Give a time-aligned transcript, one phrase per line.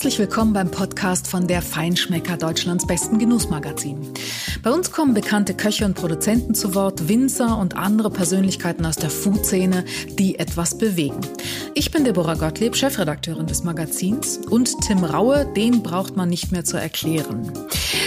[0.00, 4.14] Herzlich willkommen beim Podcast von der Feinschmecker Deutschlands besten Genussmagazin.
[4.62, 9.08] Bei uns kommen bekannte Köche und Produzenten zu Wort, Winzer und andere Persönlichkeiten aus der
[9.08, 9.84] Food-Szene,
[10.18, 11.20] die etwas bewegen.
[11.74, 16.64] Ich bin Deborah Gottlieb, Chefredakteurin des Magazins und Tim Raue, den braucht man nicht mehr
[16.64, 17.50] zu erklären.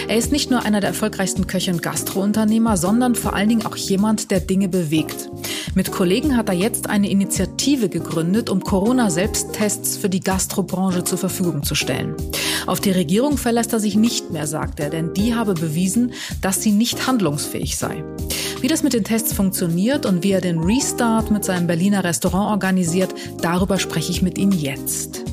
[0.07, 3.75] Er ist nicht nur einer der erfolgreichsten Köche und Gastrounternehmer, sondern vor allen Dingen auch
[3.75, 5.31] jemand, der Dinge bewegt.
[5.75, 11.63] Mit Kollegen hat er jetzt eine Initiative gegründet, um Corona-Selbsttests für die Gastrobranche zur Verfügung
[11.63, 12.15] zu stellen.
[12.67, 16.61] Auf die Regierung verlässt er sich nicht mehr, sagt er, denn die habe bewiesen, dass
[16.61, 18.03] sie nicht handlungsfähig sei.
[18.61, 22.51] Wie das mit den Tests funktioniert und wie er den Restart mit seinem Berliner Restaurant
[22.51, 25.23] organisiert, darüber spreche ich mit ihm jetzt.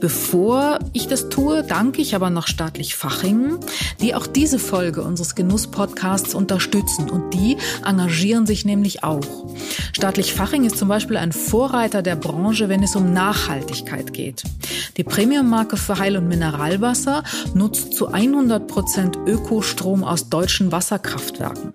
[0.00, 3.58] Bevor ich das tue, danke ich aber noch staatlich Fachingen,
[4.00, 9.46] die auch diese Folge unseres Genuss-Podcasts unterstützen und die engagieren sich nämlich auch.
[9.96, 14.42] Staatlich Faching ist zum Beispiel ein Vorreiter der Branche, wenn es um Nachhaltigkeit geht.
[14.98, 21.72] Die Premium-Marke für Heil- und Mineralwasser nutzt zu 100 Prozent Ökostrom aus deutschen Wasserkraftwerken.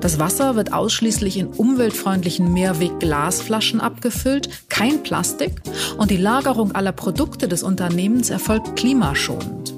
[0.00, 5.60] Das Wasser wird ausschließlich in umweltfreundlichen Mehrweg-Glasflaschen abgefüllt, kein Plastik
[5.98, 9.77] und die Lagerung aller Produkte des Unternehmens erfolgt klimaschonend.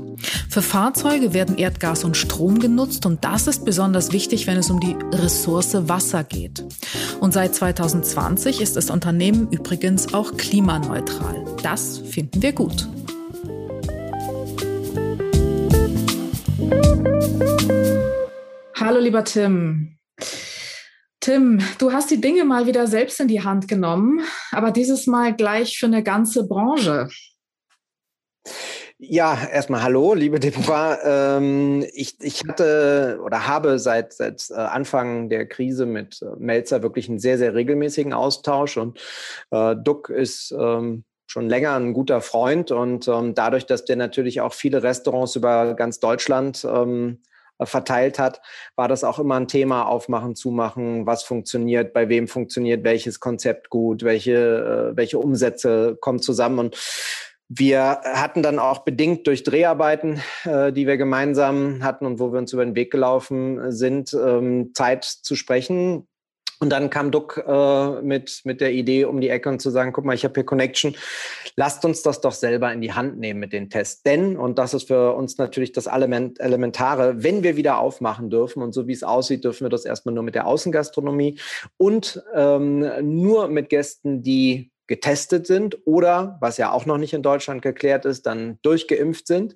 [0.50, 4.80] Für Fahrzeuge werden Erdgas und Strom genutzt und das ist besonders wichtig, wenn es um
[4.80, 6.64] die Ressource Wasser geht.
[7.20, 11.44] Und seit 2020 ist das Unternehmen übrigens auch klimaneutral.
[11.62, 12.88] Das finden wir gut.
[18.74, 19.98] Hallo lieber Tim.
[21.20, 25.32] Tim, du hast die Dinge mal wieder selbst in die Hand genommen, aber dieses Mal
[25.36, 27.08] gleich für eine ganze Branche.
[29.02, 30.98] Ja, erstmal hallo, liebe Deborah.
[31.38, 36.82] Ähm, ich, ich hatte oder habe seit, seit äh, Anfang der Krise mit äh, Melzer
[36.82, 39.00] wirklich einen sehr, sehr regelmäßigen Austausch und
[39.52, 44.42] äh, Duck ist ähm, schon länger ein guter Freund und ähm, dadurch, dass der natürlich
[44.42, 47.22] auch viele Restaurants über ganz Deutschland ähm,
[47.58, 48.42] äh, verteilt hat,
[48.76, 53.70] war das auch immer ein Thema, aufmachen, zumachen, was funktioniert, bei wem funktioniert welches Konzept
[53.70, 56.58] gut, welche, welche Umsätze kommen zusammen.
[56.58, 56.76] Und
[57.52, 62.38] wir hatten dann auch bedingt durch Dreharbeiten, äh, die wir gemeinsam hatten und wo wir
[62.38, 66.06] uns über den Weg gelaufen sind, ähm, Zeit zu sprechen.
[66.60, 69.92] Und dann kam Duck äh, mit, mit der Idee um die Ecke und zu sagen,
[69.92, 70.94] guck mal, ich habe hier Connection,
[71.56, 74.04] lasst uns das doch selber in die Hand nehmen mit den Tests.
[74.04, 78.62] Denn, und das ist für uns natürlich das Element, Elementare, wenn wir wieder aufmachen dürfen
[78.62, 81.40] und so wie es aussieht, dürfen wir das erstmal nur mit der Außengastronomie
[81.78, 87.22] und ähm, nur mit Gästen, die getestet sind oder, was ja auch noch nicht in
[87.22, 89.54] Deutschland geklärt ist, dann durchgeimpft sind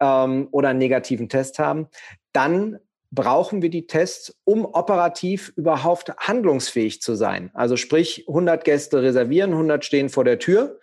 [0.00, 1.88] ähm, oder einen negativen Test haben,
[2.34, 2.78] dann
[3.10, 7.50] brauchen wir die Tests, um operativ überhaupt handlungsfähig zu sein.
[7.54, 10.78] Also sprich, 100 Gäste reservieren, 100 stehen vor der Tür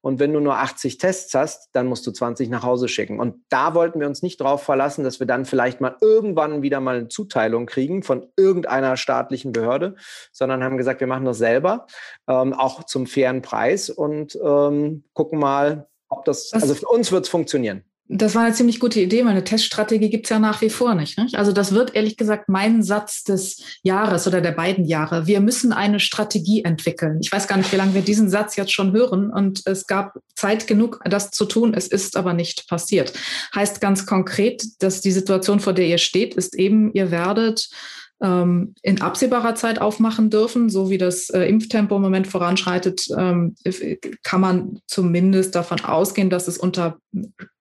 [0.00, 3.20] und wenn du nur 80 Tests hast, dann musst du 20 nach Hause schicken.
[3.20, 6.80] Und da wollten wir uns nicht darauf verlassen, dass wir dann vielleicht mal irgendwann wieder
[6.80, 9.94] mal eine Zuteilung kriegen von irgendeiner staatlichen Behörde,
[10.32, 11.86] sondern haben gesagt, wir machen das selber,
[12.28, 17.24] ähm, auch zum fairen Preis und ähm, gucken mal, ob das, also für uns wird
[17.24, 17.84] es funktionieren.
[18.10, 21.18] Das war eine ziemlich gute Idee, weil eine Teststrategie gibt's ja nach wie vor nicht,
[21.18, 21.34] nicht.
[21.34, 25.26] Also das wird ehrlich gesagt mein Satz des Jahres oder der beiden Jahre.
[25.26, 27.18] Wir müssen eine Strategie entwickeln.
[27.20, 30.18] Ich weiß gar nicht, wie lange wir diesen Satz jetzt schon hören und es gab
[30.34, 31.74] Zeit genug, das zu tun.
[31.74, 33.12] Es ist aber nicht passiert.
[33.54, 37.68] Heißt ganz konkret, dass die Situation, vor der ihr steht, ist eben, ihr werdet
[38.22, 40.70] ähm, in absehbarer Zeit aufmachen dürfen.
[40.70, 43.54] So wie das äh, Impftempo im Moment voranschreitet, ähm,
[44.22, 46.98] kann man zumindest davon ausgehen, dass es unter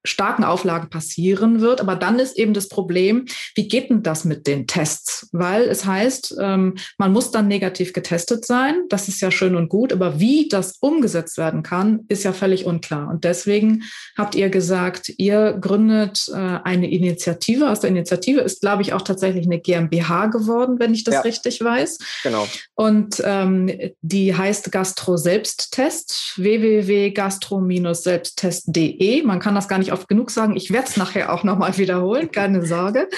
[0.03, 1.81] starken Auflagen passieren wird.
[1.81, 3.25] Aber dann ist eben das Problem,
[3.55, 5.29] wie geht denn das mit den Tests?
[5.31, 8.83] Weil es heißt, ähm, man muss dann negativ getestet sein.
[8.89, 9.93] Das ist ja schön und gut.
[9.93, 13.09] Aber wie das umgesetzt werden kann, ist ja völlig unklar.
[13.09, 13.83] Und deswegen
[14.17, 17.69] habt ihr gesagt, ihr gründet äh, eine Initiative.
[17.69, 21.21] Aus der Initiative ist, glaube ich, auch tatsächlich eine GmbH geworden, wenn ich das ja,
[21.21, 21.97] richtig weiß.
[22.23, 22.47] Genau.
[22.75, 23.71] Und ähm,
[24.01, 29.23] die heißt Gastro Selbsttest, www.gastro-selbsttest.de.
[29.23, 30.55] Man kann das gar nicht oft genug sagen.
[30.55, 33.09] Ich werde es nachher auch nochmal wiederholen, keine Sorge.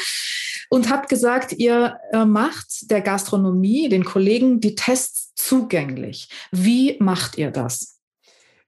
[0.69, 6.29] Und habt gesagt, ihr äh, macht der Gastronomie, den Kollegen, die Tests zugänglich.
[6.51, 7.99] Wie macht ihr das?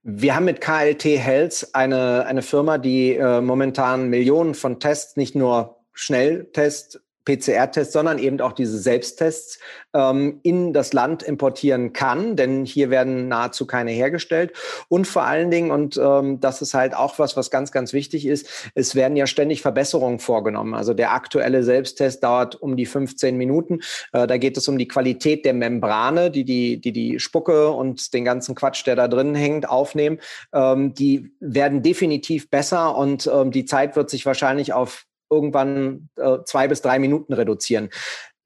[0.04, 5.36] Wir haben mit KLT Health eine, eine Firma, die äh, momentan Millionen von Tests, nicht
[5.36, 9.60] nur Schnelltests PCR-Tests, sondern eben auch diese Selbsttests
[9.94, 14.54] ähm, in das Land importieren kann, denn hier werden nahezu keine hergestellt.
[14.90, 18.26] Und vor allen Dingen, und ähm, das ist halt auch was, was ganz, ganz wichtig
[18.26, 20.74] ist, es werden ja ständig Verbesserungen vorgenommen.
[20.74, 23.82] Also der aktuelle Selbsttest dauert um die 15 Minuten.
[24.14, 28.14] Äh, da geht es um die Qualität der Membrane, die die, die, die Spucke und
[28.14, 30.20] den ganzen Quatsch, der da drin hängt, aufnehmen.
[30.54, 36.40] Ähm, die werden definitiv besser und ähm, die Zeit wird sich wahrscheinlich auf irgendwann äh,
[36.46, 37.90] zwei bis drei Minuten reduzieren.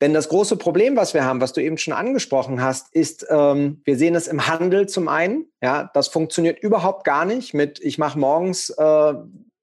[0.01, 3.81] Denn das große Problem, was wir haben, was du eben schon angesprochen hast, ist, ähm,
[3.85, 5.45] wir sehen es im Handel zum einen.
[5.61, 9.13] Ja, das funktioniert überhaupt gar nicht mit, ich mache morgens äh,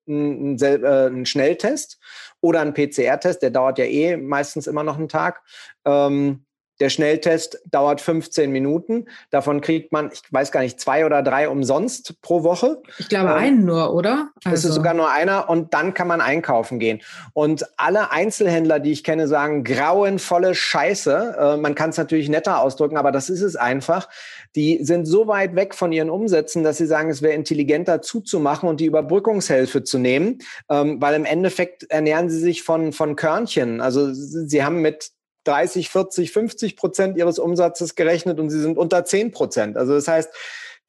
[0.09, 1.99] einen, äh, einen Schnelltest
[2.41, 5.43] oder einen PCR-Test, der dauert ja eh meistens immer noch einen Tag.
[5.85, 6.45] Ähm,
[6.83, 9.07] der Schnelltest dauert 15 Minuten.
[9.31, 12.83] Davon kriegt man, ich weiß gar nicht, zwei oder drei umsonst pro Woche.
[12.99, 14.31] Ich glaube ähm, einen nur, oder?
[14.43, 14.57] Also.
[14.57, 17.01] Es ist sogar nur einer und dann kann man einkaufen gehen.
[17.35, 21.37] Und alle Einzelhändler, die ich kenne, sagen grauenvolle Scheiße.
[21.39, 24.09] Äh, man kann es natürlich netter ausdrücken, aber das ist es einfach.
[24.57, 28.69] Die sind so weit weg von ihren Umsätzen, dass sie sagen, es wäre intelligenter zuzumachen
[28.69, 33.81] und die Überbrückungshilfe zu nehmen, ähm, weil im Endeffekt ernähren sie sich von, von Körnchen.
[33.81, 35.13] Also sie haben mit
[35.45, 39.77] 30, 40, 50 Prozent ihres Umsatzes gerechnet und sie sind unter 10 Prozent.
[39.77, 40.31] Also das heißt,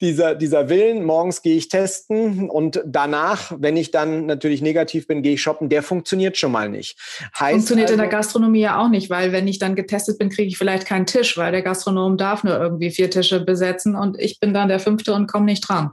[0.00, 5.22] dieser, dieser Willen, morgens gehe ich testen und danach, wenn ich dann natürlich negativ bin,
[5.22, 6.98] gehe ich shoppen, der funktioniert schon mal nicht.
[7.38, 10.18] Heißt funktioniert also, in der also Gastronomie ja auch nicht, weil wenn ich dann getestet
[10.18, 13.94] bin, kriege ich vielleicht keinen Tisch, weil der Gastronom darf nur irgendwie vier Tische besetzen
[13.94, 15.92] und ich bin dann der fünfte und komme nicht dran.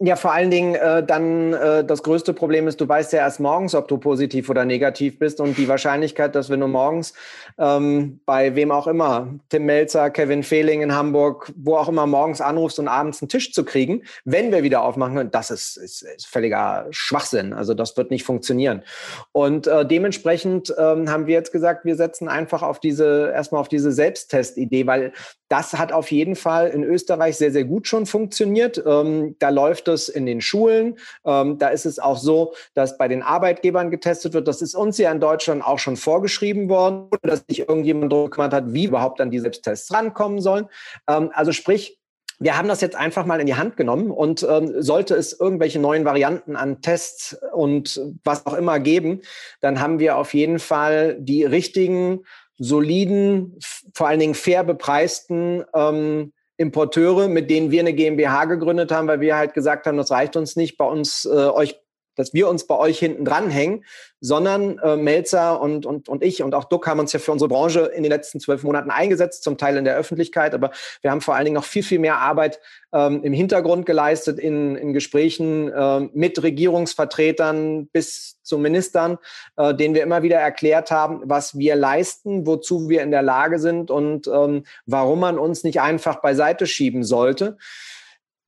[0.00, 3.40] Ja, vor allen Dingen äh, dann äh, das größte Problem ist, du weißt ja erst
[3.40, 7.14] morgens, ob du positiv oder negativ bist und die Wahrscheinlichkeit, dass wenn du morgens
[7.58, 12.40] ähm, bei wem auch immer, Tim Melzer, Kevin Fehling in Hamburg, wo auch immer morgens
[12.40, 16.28] anrufst und abends einen Tisch zu kriegen, wenn wir wieder aufmachen das ist, ist, ist
[16.28, 17.52] völliger Schwachsinn.
[17.52, 18.84] Also das wird nicht funktionieren.
[19.32, 23.68] Und äh, dementsprechend ähm, haben wir jetzt gesagt, wir setzen einfach auf diese erstmal auf
[23.68, 25.12] diese Selbsttest-Idee, weil
[25.48, 28.82] das hat auf jeden Fall in Österreich sehr, sehr gut schon funktioniert.
[28.84, 30.98] Ähm, da läuft es in den Schulen.
[31.24, 34.46] Ähm, da ist es auch so, dass bei den Arbeitgebern getestet wird.
[34.46, 38.52] Das ist uns ja in Deutschland auch schon vorgeschrieben worden, dass sich irgendjemand darum gekümmert
[38.52, 40.66] hat, wie überhaupt an die Selbsttests rankommen sollen.
[41.08, 41.98] Ähm, also sprich,
[42.40, 45.80] wir haben das jetzt einfach mal in die Hand genommen und ähm, sollte es irgendwelche
[45.80, 49.22] neuen Varianten an Tests und was auch immer geben,
[49.60, 52.20] dann haben wir auf jeden Fall die richtigen
[52.58, 53.58] soliden,
[53.94, 59.20] vor allen Dingen fair bepreisten ähm, Importeure, mit denen wir eine GmbH gegründet haben, weil
[59.20, 61.80] wir halt gesagt haben, das reicht uns nicht, bei uns äh, euch
[62.18, 63.84] dass wir uns bei euch hinten dranhängen,
[64.20, 67.48] sondern äh, Melzer und, und, und ich und auch Duck haben uns ja für unsere
[67.48, 71.20] Branche in den letzten zwölf Monaten eingesetzt, zum Teil in der Öffentlichkeit, aber wir haben
[71.20, 72.60] vor allen Dingen noch viel, viel mehr Arbeit
[72.92, 79.18] ähm, im Hintergrund geleistet in, in Gesprächen äh, mit Regierungsvertretern bis zu Ministern,
[79.56, 83.60] äh, denen wir immer wieder erklärt haben, was wir leisten, wozu wir in der Lage
[83.60, 87.58] sind und ähm, warum man uns nicht einfach beiseite schieben sollte.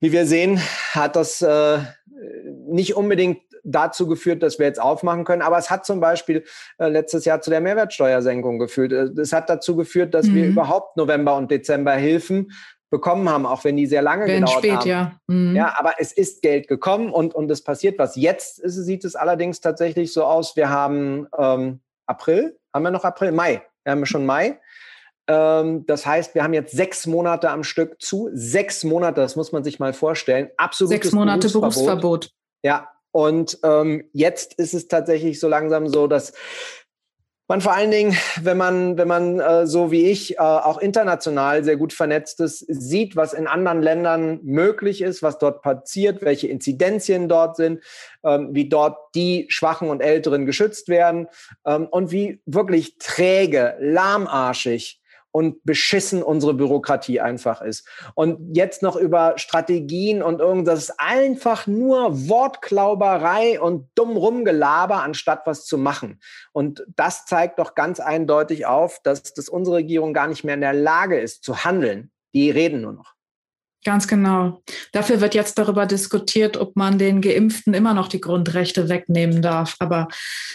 [0.00, 0.58] Wie wir sehen,
[0.93, 1.78] hat das äh,
[2.67, 5.42] nicht unbedingt dazu geführt, dass wir jetzt aufmachen können.
[5.42, 6.44] Aber es hat zum Beispiel
[6.78, 8.92] äh, letztes Jahr zu der Mehrwertsteuersenkung geführt.
[8.92, 10.34] Äh, es hat dazu geführt, dass mhm.
[10.34, 12.52] wir überhaupt November und Dezember Hilfen
[12.90, 14.88] bekommen haben, auch wenn die sehr lange wenn gedauert spät, haben.
[14.88, 15.12] Ja.
[15.28, 15.56] Mhm.
[15.56, 18.16] ja, aber es ist Geld gekommen und, und es passiert was.
[18.16, 23.04] Jetzt ist, sieht es allerdings tatsächlich so aus, wir haben ähm, April, haben wir noch
[23.04, 23.32] April?
[23.32, 23.62] Mai.
[23.84, 24.58] Wir haben schon Mai.
[25.28, 28.30] Ähm, das heißt, wir haben jetzt sechs Monate am Stück zu.
[28.32, 30.50] Sechs Monate, das muss man sich mal vorstellen.
[30.56, 32.00] Absolutes Sechs Monate Berufsverbot.
[32.00, 32.30] Berufsverbot.
[32.62, 36.32] Ja, und ähm, jetzt ist es tatsächlich so langsam so, dass
[37.50, 41.64] man vor allen Dingen, wenn man, wenn man äh, so wie ich äh, auch international
[41.64, 46.46] sehr gut vernetzt ist, sieht, was in anderen Ländern möglich ist, was dort passiert, welche
[46.46, 47.82] Inzidenzien dort sind,
[48.22, 51.26] ähm, wie dort die Schwachen und Älteren geschützt werden
[51.67, 54.99] ähm, und wie wirklich träge, lahmarschig
[55.32, 57.87] und beschissen unsere Bürokratie einfach ist.
[58.15, 65.65] Und jetzt noch über Strategien und irgendwas einfach nur Wortklauberei und dumm rumgelaber, anstatt was
[65.65, 66.20] zu machen.
[66.53, 70.60] Und das zeigt doch ganz eindeutig auf, dass, dass unsere Regierung gar nicht mehr in
[70.60, 72.10] der Lage ist zu handeln.
[72.34, 73.15] Die reden nur noch.
[73.82, 74.63] Ganz genau.
[74.93, 79.77] Dafür wird jetzt darüber diskutiert, ob man den Geimpften immer noch die Grundrechte wegnehmen darf.
[79.79, 80.08] Aber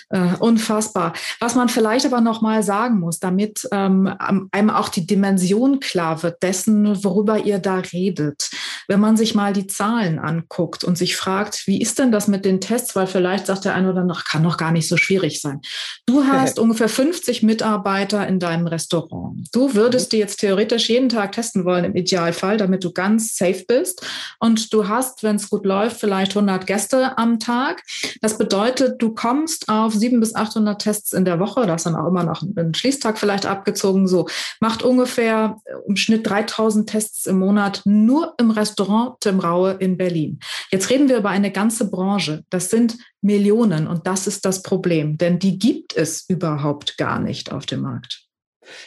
[0.09, 1.13] äh, unfassbar.
[1.39, 4.13] Was man vielleicht aber noch mal sagen muss, damit ähm,
[4.51, 8.51] einem auch die Dimension klar wird dessen, worüber ihr da redet.
[8.87, 12.45] Wenn man sich mal die Zahlen anguckt und sich fragt, wie ist denn das mit
[12.45, 12.95] den Tests?
[12.95, 15.61] Weil vielleicht sagt der eine oder andere, kann doch gar nicht so schwierig sein.
[16.05, 19.47] Du hast ungefähr 50 Mitarbeiter in deinem Restaurant.
[19.51, 23.37] Du würdest die jetzt theoretisch jeden Tag testen wollen im Idealfall, damit du ganz ganz
[23.37, 24.05] safe bist
[24.39, 27.81] und du hast, wenn es gut läuft, vielleicht 100 Gäste am Tag.
[28.21, 31.65] Das bedeutet, du kommst auf 700 bis 800 Tests in der Woche.
[31.65, 34.07] Das ist dann auch immer noch ein Schließtag vielleicht abgezogen.
[34.07, 34.27] So
[34.59, 35.57] macht ungefähr
[35.87, 40.39] im Schnitt 3000 Tests im Monat nur im Restaurant Tim Raue in Berlin.
[40.71, 42.43] Jetzt reden wir über eine ganze Branche.
[42.49, 47.51] Das sind Millionen und das ist das Problem, denn die gibt es überhaupt gar nicht
[47.51, 48.25] auf dem Markt.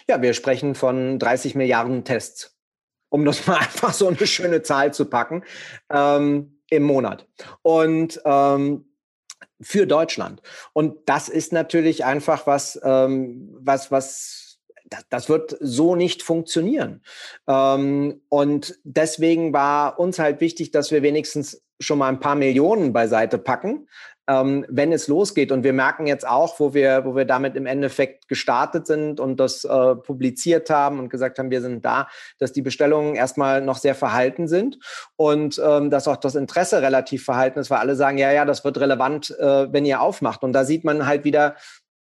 [0.08, 2.57] Ja, wir sprechen von 30 Milliarden Tests,
[3.08, 5.44] um das mal einfach so eine schöne Zahl zu packen,
[5.90, 7.26] ähm, im Monat.
[7.62, 8.84] Und ähm,
[9.60, 10.42] für Deutschland.
[10.72, 14.60] Und das ist natürlich einfach was, ähm, was, was,
[15.10, 17.02] das, wird so nicht funktionieren.
[17.46, 22.92] Ähm, und deswegen war uns halt wichtig, dass wir wenigstens schon mal ein paar Millionen
[22.92, 23.88] beiseite packen,
[24.28, 25.50] ähm, wenn es losgeht.
[25.50, 29.40] Und wir merken jetzt auch, wo wir, wo wir damit im Endeffekt gestartet sind und
[29.40, 32.08] das äh, publiziert haben und gesagt haben, wir sind da,
[32.38, 34.78] dass die Bestellungen erstmal noch sehr verhalten sind
[35.16, 38.64] und ähm, dass auch das Interesse relativ verhalten ist, weil alle sagen, ja, ja, das
[38.64, 40.42] wird relevant, äh, wenn ihr aufmacht.
[40.42, 41.56] Und da sieht man halt wieder,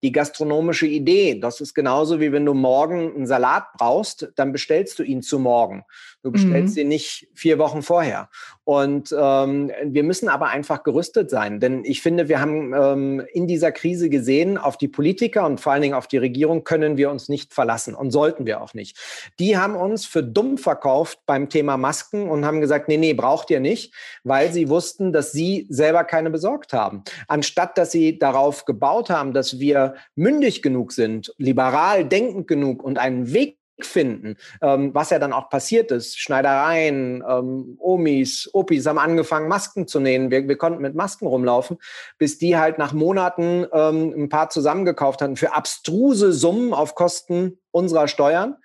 [0.02, 1.38] die gastronomische Idee.
[1.38, 5.38] Das ist genauso wie wenn du morgen einen Salat brauchst, dann bestellst du ihn zu
[5.38, 5.85] morgen.
[6.23, 6.83] Du bestellst mhm.
[6.83, 8.29] ihn nicht vier Wochen vorher.
[8.73, 13.47] Und ähm, wir müssen aber einfach gerüstet sein, denn ich finde, wir haben ähm, in
[13.47, 17.11] dieser Krise gesehen, auf die Politiker und vor allen Dingen auf die Regierung können wir
[17.11, 18.97] uns nicht verlassen und sollten wir auch nicht.
[19.38, 23.50] Die haben uns für dumm verkauft beim Thema Masken und haben gesagt, nee, nee, braucht
[23.50, 23.93] ihr nicht,
[24.25, 27.02] weil sie wussten, dass sie selber keine besorgt haben.
[27.29, 32.99] Anstatt dass sie darauf gebaut haben, dass wir mündig genug sind, liberal denkend genug und
[32.99, 36.19] einen Weg finden, ähm, was ja dann auch passiert ist.
[36.19, 40.31] Schneidereien, ähm, Omis, Opis haben angefangen, Masken zu nähen.
[40.31, 41.79] Wir, wir konnten mit Masken rumlaufen,
[42.19, 47.59] bis die halt nach Monaten ähm, ein paar zusammengekauft hatten für abstruse Summen auf Kosten
[47.71, 48.57] unserer Steuern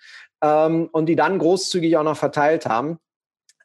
[0.42, 3.00] ähm, und die dann großzügig auch noch verteilt haben.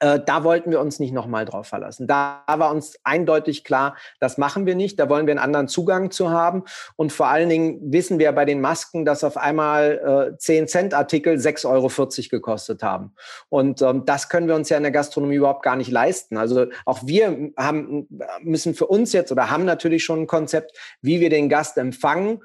[0.02, 2.08] Äh, da wollten wir uns nicht nochmal drauf verlassen.
[2.08, 4.98] Da war uns eindeutig klar, das machen wir nicht.
[4.98, 6.64] Da wollen wir einen anderen Zugang zu haben.
[6.96, 10.94] Und vor allen Dingen wissen wir bei den Masken, dass auf einmal äh, 10 Cent
[10.94, 11.88] Artikel 6,40 Euro
[12.30, 13.14] gekostet haben.
[13.48, 16.36] Und ähm, das können wir uns ja in der Gastronomie überhaupt gar nicht leisten.
[16.36, 18.08] Also auch wir haben,
[18.40, 22.42] müssen für uns jetzt oder haben natürlich schon ein Konzept, wie wir den Gast empfangen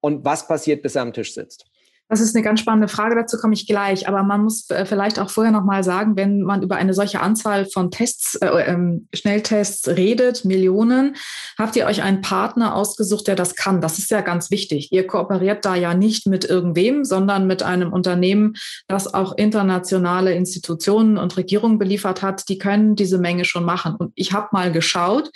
[0.00, 1.66] und was passiert, bis er am Tisch sitzt.
[2.08, 4.08] Das ist eine ganz spannende Frage, dazu komme ich gleich.
[4.08, 7.66] Aber man muss äh, vielleicht auch vorher nochmal sagen, wenn man über eine solche Anzahl
[7.66, 11.16] von Tests, äh, ähm, Schnelltests redet, Millionen,
[11.58, 13.80] habt ihr euch einen Partner ausgesucht, der das kann.
[13.80, 14.92] Das ist ja ganz wichtig.
[14.92, 18.54] Ihr kooperiert da ja nicht mit irgendwem, sondern mit einem Unternehmen,
[18.86, 22.48] das auch internationale Institutionen und Regierungen beliefert hat.
[22.48, 23.96] Die können diese Menge schon machen.
[23.96, 25.30] Und ich habe mal geschaut,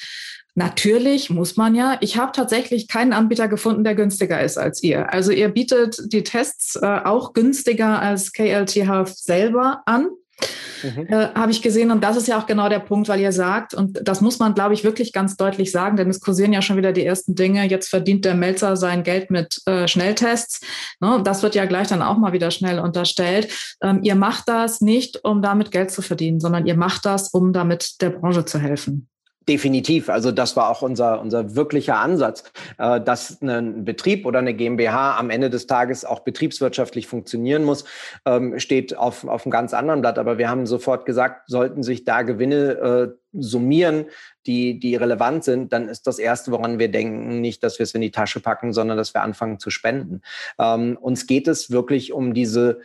[0.61, 1.97] Natürlich muss man ja.
[2.01, 5.11] Ich habe tatsächlich keinen Anbieter gefunden, der günstiger ist als ihr.
[5.11, 10.09] Also ihr bietet die Tests äh, auch günstiger als KLT Health selber an.
[10.83, 11.07] Mhm.
[11.09, 11.91] Äh, habe ich gesehen.
[11.91, 14.53] Und das ist ja auch genau der Punkt, weil ihr sagt, und das muss man,
[14.55, 17.67] glaube ich, wirklich ganz deutlich sagen, denn es kursieren ja schon wieder die ersten Dinge.
[17.67, 20.61] Jetzt verdient der Melzer sein Geld mit äh, Schnelltests.
[21.01, 21.23] Ne?
[21.25, 23.49] Das wird ja gleich dann auch mal wieder schnell unterstellt.
[23.83, 27.55] Ähm, ihr macht das nicht, um damit Geld zu verdienen, sondern ihr macht das, um
[27.55, 29.09] damit der Branche zu helfen.
[29.49, 30.11] Definitiv.
[30.11, 32.45] Also das war auch unser, unser wirklicher Ansatz,
[32.77, 37.85] äh, dass ein Betrieb oder eine GmbH am Ende des Tages auch betriebswirtschaftlich funktionieren muss,
[38.27, 40.19] ähm, steht auf, auf einem ganz anderen Blatt.
[40.19, 44.07] Aber wir haben sofort gesagt, sollten sich da Gewinne äh, summieren,
[44.47, 47.95] die, die relevant sind, dann ist das Erste, woran wir denken, nicht, dass wir es
[47.95, 50.21] in die Tasche packen, sondern dass wir anfangen zu spenden.
[50.59, 52.81] Ähm, uns geht es wirklich um diese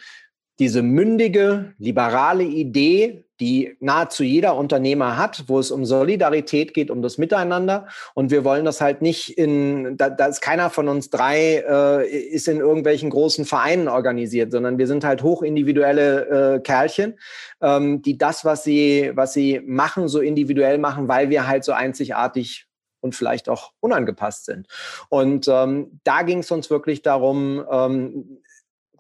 [0.60, 7.02] diese mündige, liberale Idee, die nahezu jeder Unternehmer hat, wo es um Solidarität geht, um
[7.02, 7.88] das Miteinander.
[8.14, 12.08] Und wir wollen das halt nicht in, da, da ist keiner von uns drei, äh,
[12.08, 17.20] ist in irgendwelchen großen Vereinen organisiert, sondern wir sind halt hochindividuelle äh, Kerlchen,
[17.62, 21.74] ähm, die das, was sie, was sie machen, so individuell machen, weil wir halt so
[21.74, 22.68] einzigartig
[23.06, 24.68] und vielleicht auch unangepasst sind.
[25.10, 28.42] Und ähm, da ging es uns wirklich darum, ähm,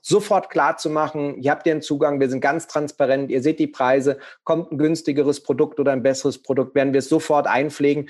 [0.05, 3.67] sofort klar zu machen, ihr habt den Zugang, wir sind ganz transparent, ihr seht die
[3.67, 8.09] Preise, kommt ein günstigeres Produkt oder ein besseres Produkt, werden wir es sofort einpflegen.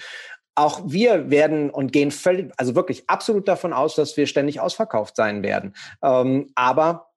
[0.55, 5.15] Auch wir werden und gehen völlig, also wirklich absolut davon aus, dass wir ständig ausverkauft
[5.15, 5.73] sein werden.
[6.03, 7.11] Ähm, aber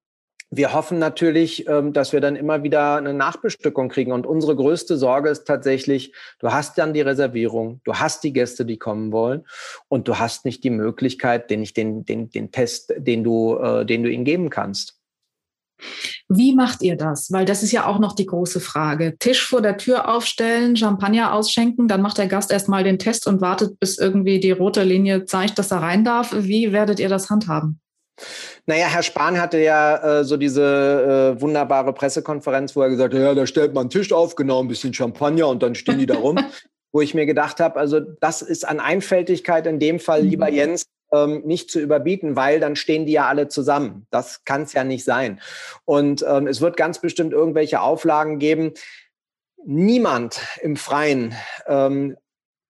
[0.50, 4.12] wir hoffen natürlich, ähm, dass wir dann immer wieder eine Nachbestückung kriegen.
[4.12, 8.64] Und unsere größte Sorge ist tatsächlich, du hast dann die Reservierung, du hast die Gäste,
[8.64, 9.44] die kommen wollen,
[9.88, 14.02] und du hast nicht die Möglichkeit, den, den, den, den Test, den du, äh, den
[14.02, 14.94] du ihnen geben kannst.
[16.28, 17.30] Wie macht ihr das?
[17.30, 19.16] Weil das ist ja auch noch die große Frage.
[19.18, 23.40] Tisch vor der Tür aufstellen, Champagner ausschenken, dann macht der Gast erstmal den Test und
[23.40, 26.34] wartet, bis irgendwie die rote Linie zeigt, dass er rein darf.
[26.36, 27.80] Wie werdet ihr das handhaben?
[28.66, 33.20] Naja, Herr Spahn hatte ja äh, so diese äh, wunderbare Pressekonferenz, wo er gesagt hat,
[33.20, 36.06] ja, da stellt man einen Tisch auf, genau ein bisschen Champagner und dann stehen die
[36.06, 36.38] da rum.
[36.92, 40.30] wo ich mir gedacht habe, also das ist an Einfältigkeit in dem Fall, mhm.
[40.30, 44.06] lieber Jens, ähm, nicht zu überbieten, weil dann stehen die ja alle zusammen.
[44.10, 45.40] Das kann es ja nicht sein.
[45.84, 48.72] Und ähm, es wird ganz bestimmt irgendwelche Auflagen geben.
[49.64, 51.34] Niemand im Freien
[51.66, 52.16] ähm,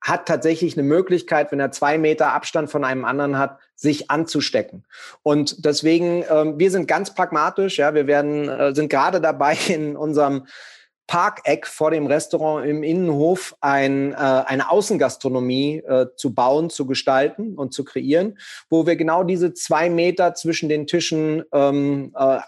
[0.00, 4.84] hat tatsächlich eine Möglichkeit, wenn er zwei Meter Abstand von einem anderen hat, sich anzustecken.
[5.22, 9.96] Und deswegen, ähm, wir sind ganz pragmatisch, ja, wir werden, äh, sind gerade dabei in
[9.96, 10.46] unserem
[11.06, 17.54] Parkeck vor dem Restaurant im Innenhof ein, äh, eine Außengastronomie äh, zu bauen, zu gestalten
[17.56, 22.40] und zu kreieren, wo wir genau diese zwei Meter zwischen den Tischen ähm, äh,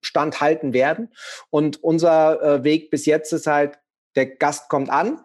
[0.00, 1.12] Abstand halten werden.
[1.50, 3.78] Und unser äh, Weg bis jetzt ist halt,
[4.16, 5.20] der Gast kommt an,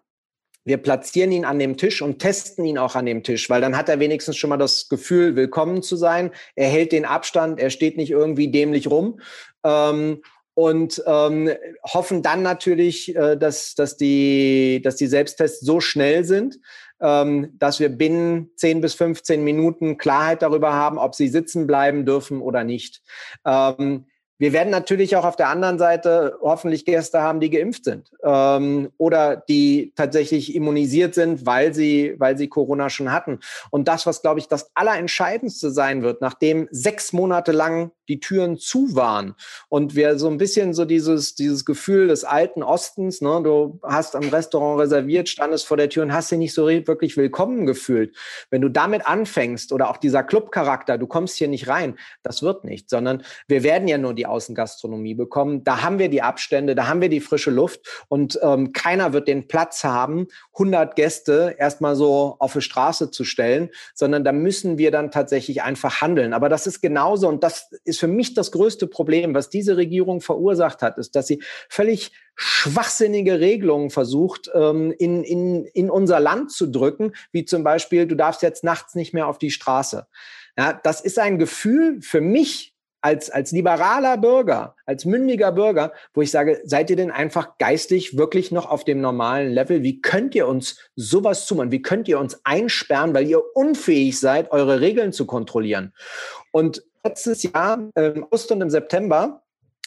[0.66, 3.78] wir platzieren ihn an dem Tisch und testen ihn auch an dem Tisch, weil dann
[3.78, 6.32] hat er wenigstens schon mal das Gefühl, willkommen zu sein.
[6.56, 9.20] Er hält den Abstand, er steht nicht irgendwie dämlich rum.
[9.64, 10.22] Ähm,
[10.56, 11.52] und ähm,
[11.84, 16.60] hoffen dann natürlich, äh, dass, dass, die, dass die Selbsttests so schnell sind,
[17.02, 22.06] ähm, dass wir binnen 10 bis 15 Minuten Klarheit darüber haben, ob sie sitzen bleiben
[22.06, 23.02] dürfen oder nicht.
[23.46, 24.06] Ähm,
[24.38, 28.90] wir werden natürlich auch auf der anderen Seite hoffentlich Gäste haben, die geimpft sind ähm,
[28.98, 33.40] oder die tatsächlich immunisiert sind, weil sie, weil sie Corona schon hatten.
[33.72, 38.58] Und das, was, glaube ich, das Allerentscheidendste sein wird, nachdem sechs Monate lang die Türen
[38.58, 39.36] zu waren
[39.70, 44.16] und wir so ein bisschen so dieses, dieses Gefühl des alten Ostens, ne, du hast
[44.16, 48.16] am Restaurant reserviert, standest vor der Tür und hast dich nicht so wirklich willkommen gefühlt.
[48.50, 52.64] Wenn du damit anfängst oder auch dieser Clubcharakter, du kommst hier nicht rein, das wird
[52.64, 55.64] nicht, sondern wir werden ja nur die Außengastronomie bekommen.
[55.64, 59.28] Da haben wir die Abstände, da haben wir die frische Luft und ähm, keiner wird
[59.28, 64.78] den Platz haben, 100 Gäste erstmal so auf die Straße zu stellen, sondern da müssen
[64.78, 66.34] wir dann tatsächlich einfach handeln.
[66.34, 69.78] Aber das ist genauso und das ist ist für mich das größte Problem, was diese
[69.78, 76.20] Regierung verursacht hat, ist, dass sie völlig schwachsinnige Regelungen versucht, ähm, in, in, in unser
[76.20, 80.08] Land zu drücken, wie zum Beispiel, du darfst jetzt nachts nicht mehr auf die Straße.
[80.58, 86.24] Ja, das ist ein Gefühl für mich als, als liberaler Bürger, als mündiger Bürger, wo
[86.24, 89.84] ich sage, seid ihr denn einfach geistig wirklich noch auf dem normalen Level?
[89.84, 91.72] Wie könnt ihr uns sowas zumachen?
[91.72, 95.94] Wie könnt ihr uns einsperren, weil ihr unfähig seid, eure Regeln zu kontrollieren?
[96.52, 99.44] Und letztes Jahr, im August und im September,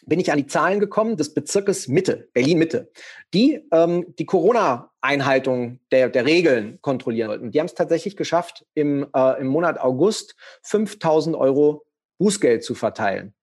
[0.06, 2.90] bin ich an die Zahlen gekommen des Bezirkes Mitte, Berlin-Mitte,
[3.34, 7.50] die ähm, die Corona-Einhaltung der, der Regeln kontrollieren wollten.
[7.50, 11.84] Die haben es tatsächlich geschafft, im, äh, im Monat August 5000 Euro
[12.18, 13.34] Bußgeld zu verteilen.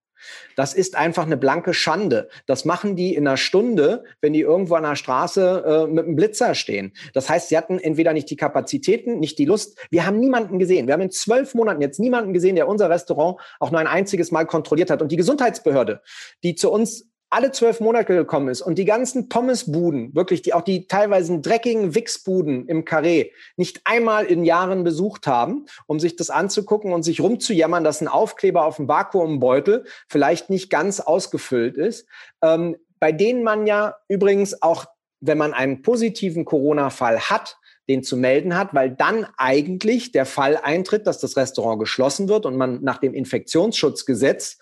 [0.56, 2.30] Das ist einfach eine blanke Schande.
[2.46, 6.16] Das machen die in einer Stunde, wenn die irgendwo an der Straße äh, mit einem
[6.16, 6.94] Blitzer stehen.
[7.14, 9.78] Das heißt, sie hatten entweder nicht die Kapazitäten, nicht die Lust.
[9.90, 10.88] Wir haben niemanden gesehen.
[10.88, 14.32] Wir haben in zwölf Monaten jetzt niemanden gesehen, der unser Restaurant auch nur ein einziges
[14.32, 15.02] Mal kontrolliert hat.
[15.02, 16.02] Und die Gesundheitsbehörde,
[16.44, 20.62] die zu uns alle zwölf Monate gekommen ist und die ganzen Pommesbuden, wirklich die auch
[20.62, 26.30] die teilweise dreckigen Wichsbuden im Karree nicht einmal in Jahren besucht haben, um sich das
[26.30, 32.08] anzugucken und sich rumzujammern, dass ein Aufkleber auf dem Vakuumbeutel vielleicht nicht ganz ausgefüllt ist,
[32.42, 34.86] ähm, bei denen man ja übrigens auch,
[35.20, 37.58] wenn man einen positiven Corona-Fall hat,
[37.90, 42.46] den zu melden hat, weil dann eigentlich der Fall eintritt, dass das Restaurant geschlossen wird
[42.46, 44.58] und man nach dem Infektionsschutzgesetz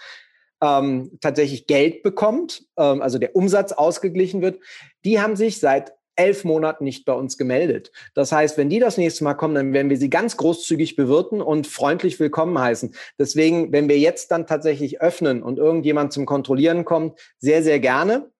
[0.63, 4.59] ähm, tatsächlich Geld bekommt, ähm, also der Umsatz ausgeglichen wird,
[5.03, 7.91] die haben sich seit elf Monaten nicht bei uns gemeldet.
[8.13, 11.41] Das heißt, wenn die das nächste Mal kommen, dann werden wir sie ganz großzügig bewirten
[11.41, 12.95] und freundlich willkommen heißen.
[13.17, 18.31] Deswegen, wenn wir jetzt dann tatsächlich öffnen und irgendjemand zum Kontrollieren kommt, sehr, sehr gerne.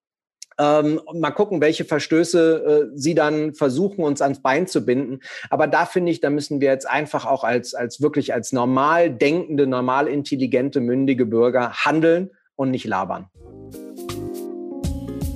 [0.59, 5.19] Ähm, mal gucken, welche Verstöße äh, sie dann versuchen, uns ans Bein zu binden.
[5.49, 9.09] Aber da finde ich, da müssen wir jetzt einfach auch als, als wirklich als normal
[9.11, 13.27] denkende, normal intelligente, mündige Bürger handeln und nicht labern.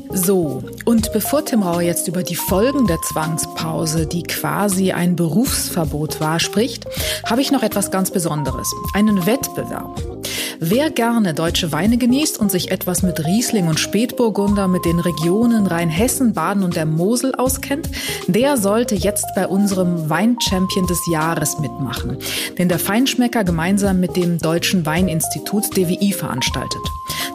[0.10, 6.20] So, und bevor Tim Rauer jetzt über die Folgen der Zwangspause, die quasi ein Berufsverbot
[6.20, 6.88] war, spricht,
[7.26, 8.74] habe ich noch etwas ganz Besonderes.
[8.96, 10.17] Einen Wettbewerb.
[10.60, 15.68] Wer gerne deutsche Weine genießt und sich etwas mit Riesling und Spätburgunder mit den Regionen
[15.68, 17.90] Rheinhessen, Baden und der Mosel auskennt,
[18.28, 22.18] der sollte jetzt bei unserem Weinchampion des Jahres mitmachen,
[22.58, 26.82] den der Feinschmecker gemeinsam mit dem Deutschen Weininstitut DWI veranstaltet.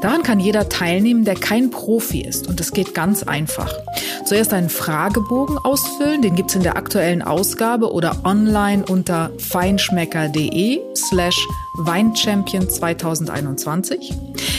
[0.03, 3.73] Daran kann jeder teilnehmen, der kein Profi ist und es geht ganz einfach.
[4.25, 11.47] Zuerst einen Fragebogen ausfüllen, den gibt's in der aktuellen Ausgabe oder online unter feinschmecker.de slash
[11.75, 14.13] Weinchampion 2021.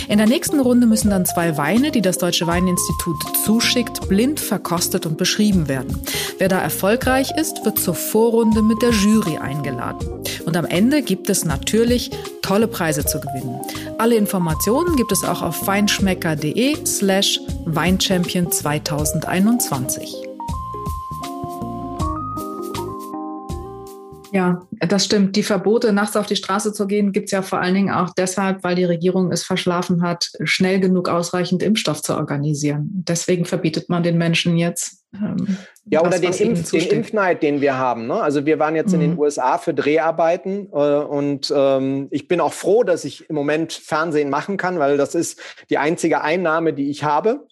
[0.10, 5.06] In der nächsten Runde müssen dann zwei Weine, die das Deutsche Weininstitut zuschickt, blind verkostet
[5.06, 6.02] und beschrieben werden.
[6.40, 10.08] Wer da erfolgreich ist, wird zur Vorrunde mit der Jury eingeladen.
[10.46, 13.62] Und am Ende gibt es natürlich tolle Preise zu gewinnen.
[13.98, 20.33] Alle Informationen gibt es auch auf feinschmecker.de slash Weinchampion 2021.
[24.34, 25.36] Ja, das stimmt.
[25.36, 28.10] Die Verbote, nachts auf die Straße zu gehen, gibt es ja vor allen Dingen auch
[28.18, 32.90] deshalb, weil die Regierung es verschlafen hat, schnell genug ausreichend Impfstoff zu organisieren.
[33.08, 35.04] Deswegen verbietet man den Menschen jetzt.
[35.14, 38.08] Ähm, ja, oder den, Impf, den, Impfneid, den wir haben.
[38.08, 38.16] Ne?
[38.16, 38.96] Also wir waren jetzt mhm.
[38.96, 39.20] in den mhm.
[39.20, 44.32] USA für Dreharbeiten äh, und ähm, ich bin auch froh, dass ich im Moment Fernsehen
[44.32, 47.46] machen kann, weil das ist die einzige Einnahme, die ich habe.